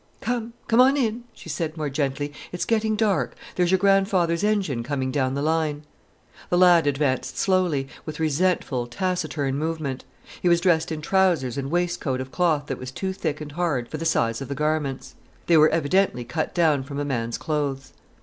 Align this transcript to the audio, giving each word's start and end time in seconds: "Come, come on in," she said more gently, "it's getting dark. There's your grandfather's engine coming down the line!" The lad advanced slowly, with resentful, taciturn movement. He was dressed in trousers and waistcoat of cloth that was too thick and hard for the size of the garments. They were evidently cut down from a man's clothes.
"Come, 0.19 0.53
come 0.67 0.81
on 0.81 0.97
in," 0.97 1.25
she 1.31 1.47
said 1.47 1.77
more 1.77 1.87
gently, 1.91 2.33
"it's 2.51 2.65
getting 2.65 2.95
dark. 2.95 3.35
There's 3.53 3.69
your 3.69 3.77
grandfather's 3.77 4.43
engine 4.43 4.81
coming 4.81 5.11
down 5.11 5.35
the 5.35 5.43
line!" 5.43 5.83
The 6.49 6.57
lad 6.57 6.87
advanced 6.87 7.37
slowly, 7.37 7.87
with 8.03 8.19
resentful, 8.19 8.87
taciturn 8.87 9.59
movement. 9.59 10.03
He 10.41 10.49
was 10.49 10.59
dressed 10.59 10.91
in 10.91 11.01
trousers 11.03 11.55
and 11.55 11.69
waistcoat 11.69 12.19
of 12.19 12.31
cloth 12.31 12.65
that 12.65 12.79
was 12.79 12.89
too 12.89 13.13
thick 13.13 13.41
and 13.41 13.51
hard 13.51 13.89
for 13.89 13.97
the 13.97 14.05
size 14.05 14.41
of 14.41 14.47
the 14.47 14.55
garments. 14.55 15.13
They 15.45 15.55
were 15.57 15.69
evidently 15.69 16.23
cut 16.25 16.55
down 16.55 16.81
from 16.81 16.97
a 16.99 17.05
man's 17.05 17.37
clothes. 17.37 17.93